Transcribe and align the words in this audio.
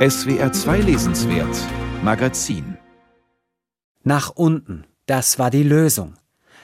SWR 0.00 0.50
2 0.50 0.78
Lesenswert 0.78 1.54
Magazin 2.02 2.78
Nach 4.02 4.30
unten, 4.30 4.86
das 5.04 5.38
war 5.38 5.50
die 5.50 5.62
Lösung. 5.62 6.14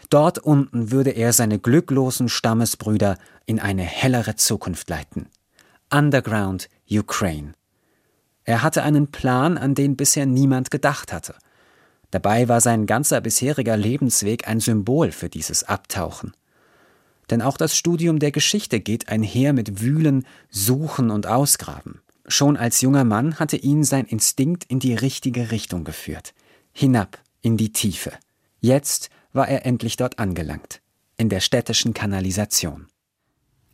Dort 0.09 0.39
unten 0.39 0.91
würde 0.91 1.11
er 1.11 1.35
seine 1.35 1.59
glücklosen 1.59 2.31
Stammesbrüder 2.31 3.19
in 3.45 3.61
eine 3.61 3.83
hellere 3.83 4.37
Zukunft 4.37 4.89
leiten. 4.89 5.29
Underground 5.93 6.71
Ukraine. 6.91 7.53
Er 8.45 8.63
hatte 8.63 8.83
einen 8.83 9.09
Plan, 9.11 9.59
an 9.59 9.75
den 9.75 9.99
bisher 9.99 10.25
niemand 10.25 10.71
gedacht 10.71 11.13
hatte. 11.13 11.35
Dabei 12.11 12.49
war 12.49 12.63
sein 12.63 12.87
ganzer 12.87 13.21
bisheriger 13.21 13.77
Lebensweg 13.77 14.49
ein 14.49 14.61
Symbol 14.61 15.13
für 15.13 15.29
dieses 15.29 15.63
Abtauchen. 15.63 16.33
Denn 17.29 17.43
auch 17.43 17.59
das 17.59 17.77
Studium 17.77 18.19
der 18.19 18.33
Geschichte 18.33 18.81
geht 18.81 19.11
einher 19.11 19.53
mit 19.53 19.83
Wühlen, 19.83 20.27
Suchen 20.49 21.11
und 21.11 21.27
Ausgraben. 21.27 22.01
Schon 22.29 22.57
als 22.57 22.81
junger 22.81 23.05
Mann 23.05 23.39
hatte 23.39 23.57
ihn 23.57 23.85
sein 23.85 24.05
Instinkt 24.05 24.65
in 24.65 24.81
die 24.81 24.95
richtige 24.95 25.51
Richtung 25.53 25.85
geführt. 25.85 26.35
Hinab 26.73 27.19
in 27.41 27.57
die 27.57 27.73
Tiefe. 27.73 28.13
Jetzt 28.61 29.11
war 29.33 29.49
er 29.49 29.65
endlich 29.65 29.97
dort 29.97 30.19
angelangt. 30.19 30.81
In 31.17 31.29
der 31.29 31.41
städtischen 31.41 31.95
Kanalisation. 31.95 32.89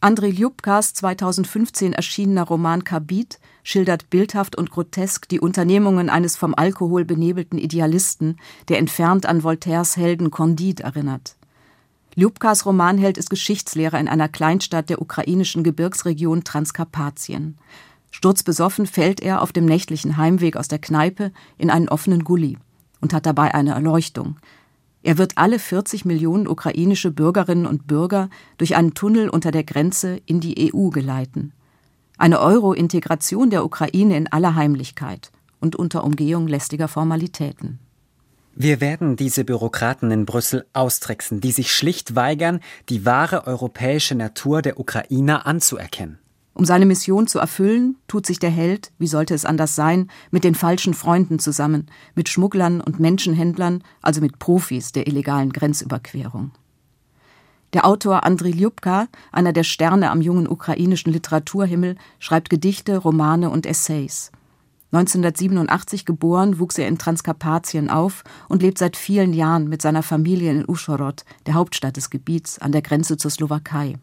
Andrei 0.00 0.28
Ljubkas 0.28 0.94
2015 0.94 1.92
erschienener 1.92 2.42
Roman 2.42 2.82
Kabit 2.82 3.38
schildert 3.62 4.10
bildhaft 4.10 4.56
und 4.56 4.70
grotesk 4.70 5.28
die 5.28 5.38
Unternehmungen 5.38 6.10
eines 6.10 6.36
vom 6.36 6.54
Alkohol 6.56 7.04
benebelten 7.04 7.56
Idealisten, 7.56 8.36
der 8.68 8.78
entfernt 8.78 9.26
an 9.26 9.44
Voltaires 9.44 9.96
Helden 9.96 10.32
Candide 10.32 10.82
erinnert. 10.82 11.36
Ljubkas 12.16 12.66
Romanheld 12.66 13.16
ist 13.16 13.30
Geschichtslehrer 13.30 13.98
in 13.98 14.08
einer 14.08 14.28
Kleinstadt 14.28 14.90
der 14.90 15.00
ukrainischen 15.00 15.62
Gebirgsregion 15.62 16.44
Transkarpatien. 16.44 17.56
Sturzbesoffen 18.12 18.86
fällt 18.86 19.20
er 19.20 19.42
auf 19.42 19.52
dem 19.52 19.64
nächtlichen 19.64 20.16
Heimweg 20.16 20.56
aus 20.56 20.68
der 20.68 20.78
Kneipe 20.78 21.32
in 21.58 21.70
einen 21.70 21.88
offenen 21.88 22.22
Gully 22.22 22.58
und 23.00 23.12
hat 23.12 23.26
dabei 23.26 23.54
eine 23.54 23.72
Erleuchtung. 23.72 24.36
Er 25.02 25.18
wird 25.18 25.32
alle 25.36 25.58
40 25.58 26.04
Millionen 26.04 26.46
ukrainische 26.46 27.10
Bürgerinnen 27.10 27.66
und 27.66 27.88
Bürger 27.88 28.28
durch 28.58 28.76
einen 28.76 28.94
Tunnel 28.94 29.28
unter 29.28 29.50
der 29.50 29.64
Grenze 29.64 30.20
in 30.26 30.40
die 30.40 30.72
EU 30.72 30.90
geleiten. 30.90 31.52
Eine 32.18 32.40
Euro-Integration 32.40 33.50
der 33.50 33.64
Ukraine 33.64 34.16
in 34.16 34.30
aller 34.30 34.54
Heimlichkeit 34.54 35.32
und 35.58 35.74
unter 35.74 36.04
Umgehung 36.04 36.46
lästiger 36.46 36.88
Formalitäten. 36.88 37.80
Wir 38.54 38.82
werden 38.82 39.16
diese 39.16 39.44
Bürokraten 39.44 40.10
in 40.10 40.26
Brüssel 40.26 40.66
austricksen, 40.74 41.40
die 41.40 41.52
sich 41.52 41.72
schlicht 41.72 42.14
weigern, 42.14 42.60
die 42.90 43.06
wahre 43.06 43.46
europäische 43.46 44.14
Natur 44.14 44.60
der 44.60 44.78
Ukrainer 44.78 45.46
anzuerkennen. 45.46 46.18
Um 46.54 46.64
seine 46.66 46.84
Mission 46.84 47.26
zu 47.26 47.38
erfüllen, 47.38 47.96
tut 48.08 48.26
sich 48.26 48.38
der 48.38 48.50
Held, 48.50 48.92
wie 48.98 49.06
sollte 49.06 49.34
es 49.34 49.46
anders 49.46 49.74
sein, 49.74 50.10
mit 50.30 50.44
den 50.44 50.54
falschen 50.54 50.92
Freunden 50.92 51.38
zusammen, 51.38 51.86
mit 52.14 52.28
Schmugglern 52.28 52.80
und 52.80 53.00
Menschenhändlern, 53.00 53.82
also 54.02 54.20
mit 54.20 54.38
Profis 54.38 54.92
der 54.92 55.06
illegalen 55.06 55.52
Grenzüberquerung. 55.52 56.50
Der 57.72 57.86
Autor 57.86 58.24
Andriy 58.24 58.52
Ljubka, 58.52 59.08
einer 59.32 59.54
der 59.54 59.64
Sterne 59.64 60.10
am 60.10 60.20
jungen 60.20 60.46
ukrainischen 60.46 61.10
Literaturhimmel, 61.10 61.96
schreibt 62.18 62.50
Gedichte, 62.50 62.98
Romane 62.98 63.48
und 63.48 63.64
Essays. 63.64 64.30
1987 64.92 66.04
geboren, 66.04 66.58
wuchs 66.58 66.76
er 66.76 66.86
in 66.86 66.98
Transkarpatien 66.98 67.88
auf 67.88 68.24
und 68.50 68.60
lebt 68.60 68.76
seit 68.76 68.98
vielen 68.98 69.32
Jahren 69.32 69.70
mit 69.70 69.80
seiner 69.80 70.02
Familie 70.02 70.50
in 70.50 70.68
Uschhorod, 70.68 71.24
der 71.46 71.54
Hauptstadt 71.54 71.96
des 71.96 72.10
Gebiets 72.10 72.58
an 72.58 72.72
der 72.72 72.82
Grenze 72.82 73.16
zur 73.16 73.30
Slowakei. 73.30 73.96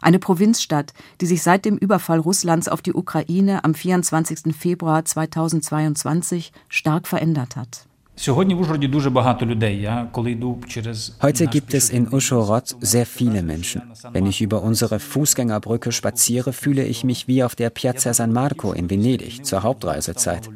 Eine 0.00 0.18
Provinzstadt, 0.18 0.92
die 1.20 1.26
sich 1.26 1.42
seit 1.42 1.64
dem 1.64 1.76
Überfall 1.76 2.20
Russlands 2.20 2.68
auf 2.68 2.82
die 2.82 2.94
Ukraine 2.94 3.64
am 3.64 3.74
24. 3.74 4.54
Februar 4.56 5.04
2022 5.04 6.52
stark 6.68 7.08
verändert 7.08 7.56
hat. 7.56 7.88
Heute 11.22 11.46
gibt 11.46 11.74
es 11.74 11.90
in 11.90 12.12
Uschhorod 12.12 12.76
sehr 12.80 13.06
viele 13.06 13.42
Menschen. 13.42 13.82
Wenn 14.12 14.26
ich 14.26 14.40
über 14.40 14.62
unsere 14.62 14.98
Fußgängerbrücke 14.98 15.92
spaziere, 15.92 16.52
fühle 16.52 16.84
ich 16.84 17.04
mich 17.04 17.28
wie 17.28 17.44
auf 17.44 17.54
der 17.54 17.70
Piazza 17.70 18.12
San 18.12 18.32
Marco 18.32 18.72
in 18.72 18.90
Venedig 18.90 19.44
zur 19.44 19.62
Hauptreisezeit. 19.62 20.50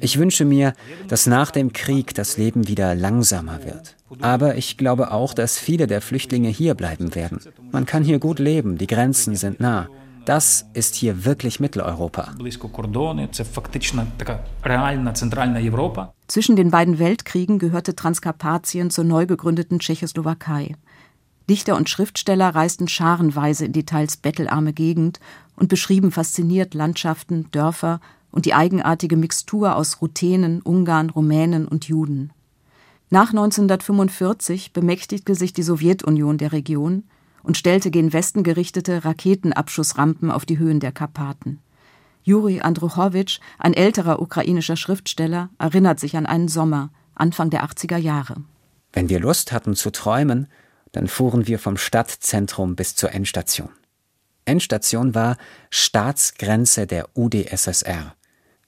Ich 0.00 0.18
wünsche 0.18 0.44
mir, 0.44 0.74
dass 1.08 1.26
nach 1.26 1.50
dem 1.50 1.72
Krieg 1.72 2.14
das 2.14 2.36
Leben 2.36 2.68
wieder 2.68 2.94
langsamer 2.94 3.64
wird. 3.64 3.96
Aber 4.20 4.56
ich 4.56 4.76
glaube 4.76 5.10
auch, 5.12 5.34
dass 5.34 5.58
viele 5.58 5.86
der 5.86 6.00
Flüchtlinge 6.00 6.48
hier 6.48 6.74
bleiben 6.74 7.14
werden. 7.14 7.40
Man 7.72 7.86
kann 7.86 8.04
hier 8.04 8.18
gut 8.18 8.38
leben, 8.38 8.78
die 8.78 8.86
Grenzen 8.86 9.36
sind 9.36 9.60
nah. 9.60 9.88
Das 10.24 10.66
ist 10.74 10.94
hier 10.94 11.24
wirklich 11.24 11.58
Mitteleuropa. 11.58 12.34
Zwischen 16.26 16.56
den 16.56 16.70
beiden 16.70 16.98
Weltkriegen 16.98 17.58
gehörte 17.58 17.96
Transkarpatien 17.96 18.90
zur 18.90 19.04
neu 19.04 19.24
gegründeten 19.24 19.78
Tschechoslowakei. 19.78 20.74
Dichter 21.48 21.76
und 21.76 21.88
Schriftsteller 21.88 22.54
reisten 22.54 22.88
scharenweise 22.88 23.64
in 23.64 23.72
die 23.72 23.86
teils 23.86 24.18
bettelarme 24.18 24.74
Gegend 24.74 25.18
und 25.56 25.68
beschrieben 25.68 26.12
fasziniert 26.12 26.74
Landschaften, 26.74 27.50
Dörfer 27.50 28.00
und 28.30 28.46
die 28.46 28.54
eigenartige 28.54 29.16
Mixtur 29.16 29.76
aus 29.76 30.00
Ruthenen, 30.00 30.60
Ungarn, 30.62 31.10
Rumänen 31.10 31.66
und 31.66 31.88
Juden. 31.88 32.32
Nach 33.10 33.30
1945 33.30 34.72
bemächtigte 34.72 35.34
sich 35.34 35.52
die 35.52 35.62
Sowjetunion 35.62 36.36
der 36.36 36.52
Region 36.52 37.04
und 37.42 37.56
stellte 37.56 37.90
gen 37.90 38.12
Westen 38.12 38.42
gerichtete 38.42 39.04
Raketenabschussrampen 39.04 40.30
auf 40.30 40.44
die 40.44 40.58
Höhen 40.58 40.80
der 40.80 40.92
Karpaten. 40.92 41.60
Juri 42.22 42.60
Andruchowitsch, 42.60 43.40
ein 43.58 43.72
älterer 43.72 44.20
ukrainischer 44.20 44.76
Schriftsteller, 44.76 45.48
erinnert 45.58 45.98
sich 45.98 46.16
an 46.16 46.26
einen 46.26 46.48
Sommer, 46.48 46.90
Anfang 47.14 47.48
der 47.48 47.64
80er 47.64 47.96
Jahre. 47.96 48.36
Wenn 48.92 49.08
wir 49.08 49.20
Lust 49.20 49.52
hatten 49.52 49.74
zu 49.74 49.90
träumen, 49.90 50.46
dann 50.92 51.08
fuhren 51.08 51.46
wir 51.46 51.58
vom 51.58 51.78
Stadtzentrum 51.78 52.76
bis 52.76 52.94
zur 52.94 53.12
Endstation. 53.12 53.70
Endstation 54.44 55.14
war 55.14 55.36
Staatsgrenze 55.70 56.86
der 56.86 57.08
UdSSR. 57.14 58.14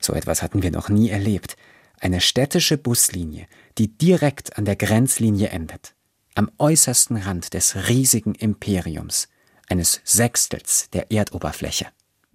So 0.00 0.12
etwas 0.14 0.42
hatten 0.42 0.62
wir 0.62 0.70
noch 0.70 0.88
nie 0.88 1.10
erlebt. 1.10 1.56
Eine 2.00 2.20
städtische 2.20 2.78
Buslinie, 2.78 3.46
die 3.78 3.96
direkt 3.96 4.56
an 4.58 4.64
der 4.64 4.76
Grenzlinie 4.76 5.48
endet 5.48 5.94
am 6.34 6.50
äußersten 6.58 7.16
Rand 7.16 7.54
des 7.54 7.88
riesigen 7.88 8.34
Imperiums, 8.34 9.28
eines 9.68 10.00
Sechstels 10.04 10.88
der 10.92 11.10
Erdoberfläche. 11.12 11.86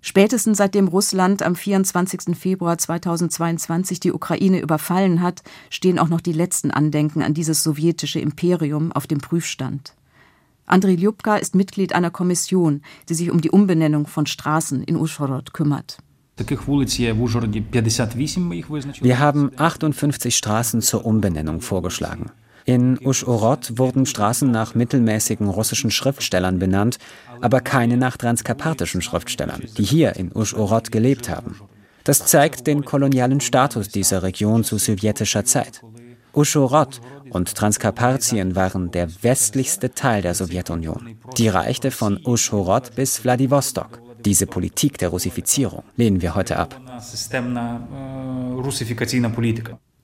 Spätestens 0.01 0.59
seitdem 0.59 0.87
Russland 0.87 1.41
am 1.41 1.55
24. 1.55 2.37
Februar 2.37 2.77
2022 2.77 3.99
die 3.99 4.13
Ukraine 4.13 4.59
überfallen 4.59 5.21
hat, 5.21 5.41
stehen 5.71 5.97
auch 5.97 6.09
noch 6.09 6.21
die 6.21 6.33
letzten 6.33 6.69
Andenken 6.69 7.23
an 7.23 7.33
dieses 7.33 7.63
sowjetische 7.63 8.19
Imperium 8.19 8.91
auf 8.91 9.07
dem 9.07 9.17
Prüfstand. 9.17 9.95
Andriy 10.67 10.95
Ljubka 10.95 11.37
ist 11.37 11.55
Mitglied 11.55 11.93
einer 11.93 12.11
Kommission, 12.11 12.83
die 13.09 13.15
sich 13.15 13.31
um 13.31 13.41
die 13.41 13.49
Umbenennung 13.49 14.05
von 14.05 14.27
Straßen 14.27 14.83
in 14.83 14.95
Uschhorod 14.95 15.53
kümmert. 15.53 15.97
Wir 19.01 19.19
haben 19.19 19.51
58 19.55 20.35
Straßen 20.35 20.81
zur 20.81 21.05
Umbenennung 21.05 21.61
vorgeschlagen. 21.61 22.31
In 22.65 22.99
Uschorod 23.05 23.77
wurden 23.77 24.05
Straßen 24.05 24.49
nach 24.49 24.75
mittelmäßigen 24.75 25.47
russischen 25.47 25.91
Schriftstellern 25.91 26.59
benannt, 26.59 26.97
aber 27.39 27.61
keine 27.61 27.95
nach 27.95 28.17
transkarpatischen 28.17 29.01
Schriftstellern, 29.01 29.61
die 29.77 29.83
hier 29.83 30.15
in 30.15 30.35
Uschorod 30.35 30.91
gelebt 30.91 31.29
haben. 31.29 31.61
Das 32.03 32.25
zeigt 32.25 32.67
den 32.67 32.83
kolonialen 32.83 33.39
Status 33.39 33.89
dieser 33.89 34.23
Region 34.23 34.63
zu 34.63 34.77
sowjetischer 34.77 35.45
Zeit. 35.45 35.83
Uschhorod 36.33 36.99
und 37.29 37.55
Transkarpatien 37.55 38.55
waren 38.55 38.91
der 38.91 39.07
westlichste 39.23 39.93
Teil 39.93 40.21
der 40.21 40.33
Sowjetunion. 40.33 41.17
Die 41.37 41.47
reichte 41.47 41.91
von 41.91 42.19
Uschhorod 42.25 42.93
bis 42.95 43.23
Wladiwostok. 43.23 44.04
Diese 44.25 44.47
Politik 44.47 44.97
der 44.97 45.09
Russifizierung 45.09 45.83
lehnen 45.95 46.21
wir 46.21 46.33
heute 46.33 46.57
ab. 46.57 46.81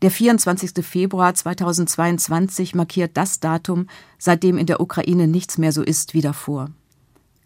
Der 0.02 0.12
24. 0.12 0.86
Februar 0.86 1.34
2022 1.34 2.76
markiert 2.76 3.18
das 3.18 3.40
Datum, 3.40 3.88
seitdem 4.20 4.60
in 4.60 4.68
der 4.68 4.80
Ukraine 4.80 5.28
nichts 5.28 5.58
mehr 5.58 5.72
so 5.72 5.82
ist 5.82 6.14
wie 6.14 6.22
davor. 6.22 6.70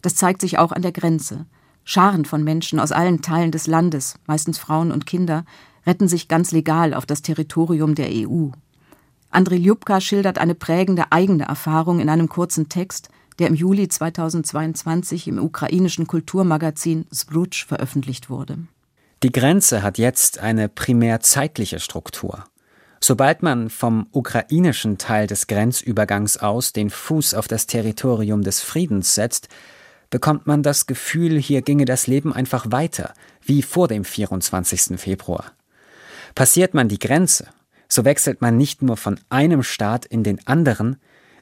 Das 0.02 0.16
zeigt 0.16 0.42
sich 0.42 0.58
auch 0.58 0.74
an 0.74 0.82
der 0.82 0.92
Grenze. 0.92 1.46
Scharen 1.86 2.26
von 2.26 2.44
Menschen 2.44 2.80
aus 2.80 2.92
allen 2.92 3.22
Teilen 3.22 3.52
des 3.52 3.68
Landes, 3.68 4.16
meistens 4.28 4.58
Frauen 4.58 4.92
und 4.92 5.06
Kinder, 5.06 5.46
retten 5.86 6.08
sich 6.10 6.28
ganz 6.28 6.52
legal 6.52 6.94
auf 6.94 7.06
das 7.06 7.22
Territorium 7.22 7.96
der 7.96 8.10
EU. 8.12 8.50
Andriy 9.30 9.60
Ljubka 9.60 10.02
schildert 10.02 10.40
eine 10.40 10.56
prägende 10.56 11.12
eigene 11.12 11.46
Erfahrung 11.46 12.00
in 12.00 12.10
einem 12.10 12.28
kurzen 12.28 12.70
Text, 12.70 13.10
der 13.40 13.48
im 13.48 13.56
Juli 13.56 13.88
2022 13.88 15.28
im 15.28 15.40
ukrainischen 15.40 16.08
Kulturmagazin 16.08 17.06
Sbrutsch 17.14 17.66
veröffentlicht 17.66 18.30
wurde. 18.30 18.58
Die 19.24 19.32
Grenze 19.32 19.82
hat 19.82 19.98
jetzt 19.98 20.40
eine 20.40 20.70
primär 20.70 21.20
zeitliche 21.20 21.80
Struktur. 21.80 22.46
Sobald 23.02 23.44
man 23.44 23.70
vom 23.70 24.08
ukrainischen 24.12 24.98
Teil 24.98 25.28
des 25.28 25.48
Grenzübergangs 25.48 26.38
aus 26.38 26.74
den 26.74 26.90
Fuß 26.90 27.34
auf 27.34 27.48
das 27.48 27.68
Territorium 27.68 28.42
des 28.42 28.62
Friedens 28.62 29.16
setzt, 29.16 29.48
bekommt 30.10 30.48
man 30.48 30.64
das 30.64 30.86
Gefühl, 30.86 31.40
hier 31.40 31.62
ginge 31.62 31.86
das 31.86 32.08
Leben 32.08 32.34
einfach 32.34 32.72
weiter, 32.72 33.14
wie 33.42 33.62
vor 33.62 33.88
dem 33.88 34.06
24. 34.06 35.00
Februar. 35.00 35.52
Passiert 36.36 36.74
man 36.74 36.88
die 36.88 37.00
Grenze, 37.00 37.48
so 37.88 38.06
wechselt 38.06 38.42
man 38.42 38.58
nicht 38.58 38.82
nur 38.82 38.98
von 38.98 39.20
einem 39.30 39.64
Staat 39.64 40.06
in 40.06 40.24
den 40.24 40.46
anderen, 40.48 40.98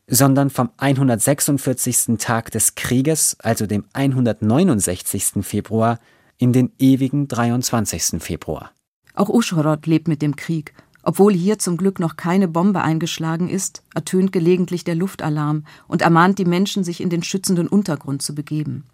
sondern 0.07 0.49
vom 0.49 0.69
146. 0.77 2.17
Tag 2.17 2.51
des 2.51 2.75
Krieges, 2.75 3.37
also 3.39 3.65
dem 3.65 3.85
169. 3.93 5.45
Februar, 5.45 5.99
in 6.37 6.53
den 6.53 6.71
ewigen 6.79 7.27
23. 7.27 8.21
Februar. 8.21 8.71
Auch 9.13 9.29
Uschhorod 9.29 9.85
lebt 9.85 10.07
mit 10.07 10.21
dem 10.21 10.35
Krieg. 10.35 10.73
Obwohl 11.03 11.33
hier 11.33 11.59
zum 11.59 11.77
Glück 11.77 11.99
noch 11.99 12.15
keine 12.15 12.47
Bombe 12.47 12.81
eingeschlagen 12.81 13.49
ist, 13.49 13.83
ertönt 13.93 14.31
gelegentlich 14.31 14.85
der 14.85 14.95
Luftalarm 14.95 15.65
und 15.87 16.01
ermahnt 16.01 16.39
die 16.39 16.45
Menschen, 16.45 16.83
sich 16.83 17.01
in 17.01 17.09
den 17.09 17.23
schützenden 17.23 17.67
Untergrund 17.67 18.21
zu 18.21 18.33
begeben. 18.33 18.85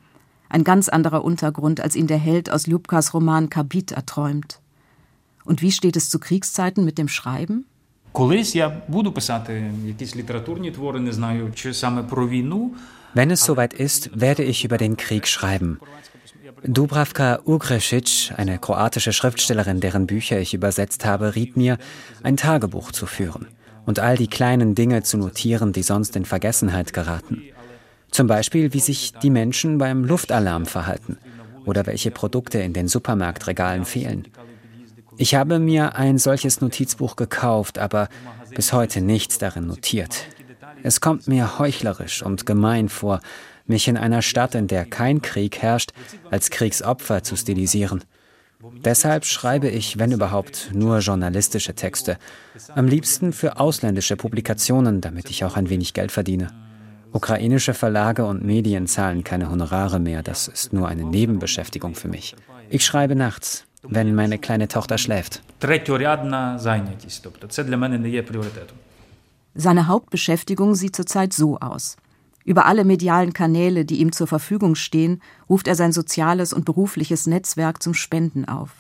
Ein 0.50 0.64
ganz 0.64 0.90
anderer 0.90 1.24
Untergrund, 1.24 1.80
als 1.80 1.96
ihn 1.96 2.08
der 2.08 2.18
Held 2.18 2.50
aus 2.50 2.66
Ljubkas 2.66 3.14
Roman 3.14 3.52
Kabit 3.52 3.92
erträumt. 3.92 4.60
Und 5.46 5.62
wie 5.62 5.72
steht 5.72 5.96
es 5.96 6.10
zu 6.10 6.20
Kriegszeiten 6.20 6.84
mit 6.84 6.98
dem 6.98 7.08
Schreiben? 7.08 7.66
Wenn 13.14 13.32
es 13.32 13.44
soweit 13.44 13.74
ist, 13.74 14.10
werde 14.20 14.44
ich 14.44 14.66
über 14.66 14.78
den 14.78 14.98
Krieg 14.98 15.28
schreiben. 15.28 15.80
Dubravka 16.64 17.40
Ugresic, 17.46 18.34
eine 18.36 18.58
kroatische 18.60 19.14
Schriftstellerin, 19.14 19.80
deren 19.80 20.08
Bücher 20.08 20.40
ich 20.40 20.54
übersetzt 20.54 21.06
habe, 21.06 21.36
riet 21.36 21.56
mir, 21.56 21.78
ein 22.22 22.36
Tagebuch 22.36 22.92
zu 22.92 23.06
führen 23.06 23.48
und 23.86 24.00
all 24.00 24.18
die 24.18 24.28
kleinen 24.28 24.76
Dinge 24.76 25.04
zu 25.04 25.18
notieren, 25.18 25.72
die 25.72 25.84
sonst 25.84 26.16
in 26.16 26.26
Vergessenheit 26.26 26.94
geraten. 26.94 27.44
Zum 28.12 28.28
Beispiel, 28.28 28.74
wie 28.74 28.80
sich 28.80 29.14
die 29.14 29.30
Menschen 29.30 29.78
beim 29.78 30.04
Luftalarm 30.04 30.66
verhalten 30.66 31.18
oder 31.66 31.86
welche 31.86 32.12
Produkte 32.12 32.60
in 32.60 32.74
den 32.74 32.88
Supermarktregalen 32.88 33.86
fehlen. 33.86 34.28
Ich 35.22 35.36
habe 35.36 35.60
mir 35.60 35.98
ein 35.98 36.18
solches 36.18 36.62
Notizbuch 36.62 37.18
gekauft, 37.18 37.78
aber 37.78 38.08
bis 38.56 38.72
heute 38.72 39.02
nichts 39.02 39.38
darin 39.38 39.68
notiert. 39.68 40.16
Es 40.82 41.02
kommt 41.02 41.28
mir 41.28 41.60
heuchlerisch 41.60 42.24
und 42.24 42.46
gemein 42.46 42.88
vor, 42.88 43.20
mich 43.66 43.90
in 43.90 43.98
einer 43.98 44.22
Stadt, 44.22 44.56
in 44.56 44.68
der 44.68 44.86
kein 44.86 45.22
Krieg 45.22 45.62
herrscht, 45.62 45.92
als 46.32 46.52
Kriegsopfer 46.52 47.22
zu 47.22 47.36
stilisieren. 47.36 48.06
Deshalb 48.86 49.26
schreibe 49.26 49.68
ich, 49.68 50.00
wenn 50.00 50.14
überhaupt, 50.14 50.72
nur 50.74 51.00
journalistische 51.00 51.76
Texte. 51.76 52.18
Am 52.74 52.88
liebsten 52.88 53.34
für 53.34 53.60
ausländische 53.60 54.16
Publikationen, 54.16 55.02
damit 55.02 55.30
ich 55.30 55.44
auch 55.44 55.58
ein 55.58 55.70
wenig 55.70 55.94
Geld 55.94 56.14
verdiene. 56.14 56.48
Ukrainische 57.12 57.74
Verlage 57.74 58.26
und 58.26 58.46
Medien 58.46 58.88
zahlen 58.88 59.26
keine 59.26 59.50
Honorare 59.50 60.00
mehr, 60.00 60.24
das 60.24 60.48
ist 60.48 60.72
nur 60.72 60.88
eine 60.88 61.04
Nebenbeschäftigung 61.04 61.96
für 61.96 62.08
mich. 62.08 62.38
Ich 62.70 62.86
schreibe 62.86 63.16
nachts, 63.16 63.66
wenn 63.82 64.16
meine 64.16 64.38
kleine 64.38 64.68
Tochter 64.68 64.98
schläft. 64.98 65.42
Seine 69.56 69.88
Hauptbeschäftigung 69.88 70.76
sieht 70.76 70.96
zurzeit 70.96 71.34
so 71.34 71.60
aus. 71.60 71.98
Über 72.46 72.66
alle 72.66 72.86
medialen 72.86 73.34
Kanäle, 73.34 73.86
die 73.86 74.00
ihm 74.00 74.12
zur 74.12 74.28
Verfügung 74.28 74.76
stehen, 74.76 75.22
ruft 75.50 75.68
er 75.68 75.76
sein 75.76 75.92
soziales 75.92 76.54
und 76.54 76.66
berufliches 76.66 77.28
Netzwerk 77.28 77.84
zum 77.84 77.94
Spenden 77.94 78.46
auf. 78.46 78.72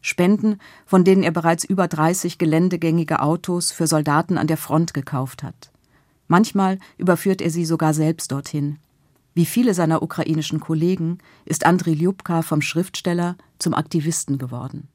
Spenden, 0.00 0.58
von 0.84 1.04
denen 1.04 1.22
er 1.22 1.30
bereits 1.30 1.64
über 1.64 1.88
30 1.88 2.36
geländegängige 2.36 3.20
Autos 3.20 3.72
für 3.72 3.86
Soldaten 3.86 4.36
an 4.36 4.46
der 4.46 4.58
Front 4.58 4.92
gekauft 4.92 5.42
hat. 5.42 5.70
Manchmal 6.28 6.78
überführt 6.98 7.40
er 7.40 7.50
sie 7.50 7.64
sogar 7.64 7.94
selbst 7.94 8.30
dorthin. 8.30 8.78
Wie 9.34 9.46
viele 9.46 9.74
seiner 9.74 10.02
ukrainischen 10.02 10.60
Kollegen 10.60 11.18
ist 11.44 11.66
Andriy 11.66 11.94
Ljubka 11.94 12.42
vom 12.42 12.62
Schriftsteller 12.62 13.36
zum 13.58 13.74
Aktivisten 13.74 14.38
geworden. 14.38 14.88